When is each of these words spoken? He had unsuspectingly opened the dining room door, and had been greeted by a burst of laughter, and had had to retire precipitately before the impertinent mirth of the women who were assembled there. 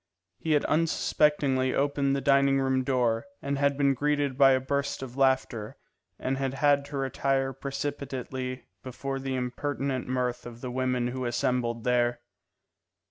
He 0.39 0.53
had 0.53 0.65
unsuspectingly 0.65 1.75
opened 1.75 2.15
the 2.15 2.21
dining 2.21 2.59
room 2.59 2.83
door, 2.83 3.27
and 3.39 3.59
had 3.59 3.77
been 3.77 3.93
greeted 3.93 4.35
by 4.35 4.53
a 4.53 4.59
burst 4.59 5.03
of 5.03 5.15
laughter, 5.15 5.77
and 6.17 6.39
had 6.39 6.55
had 6.55 6.85
to 6.85 6.97
retire 6.97 7.53
precipitately 7.53 8.65
before 8.81 9.19
the 9.19 9.35
impertinent 9.35 10.07
mirth 10.07 10.47
of 10.47 10.61
the 10.61 10.71
women 10.71 11.09
who 11.09 11.19
were 11.19 11.27
assembled 11.27 11.83
there. 11.83 12.19